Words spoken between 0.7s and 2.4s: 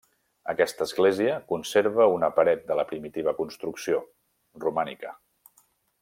església conserva una